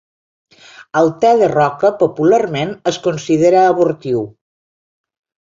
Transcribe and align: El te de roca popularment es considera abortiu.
El 1.01 1.11
te 1.25 1.33
de 1.41 1.49
roca 1.51 1.91
popularment 2.01 2.73
es 2.93 2.99
considera 3.05 3.63
abortiu. 3.75 4.25